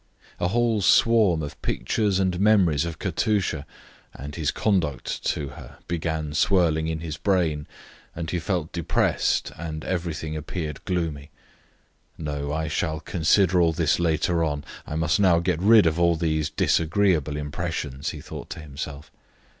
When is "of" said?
1.43-1.61, 2.85-2.97, 15.85-15.99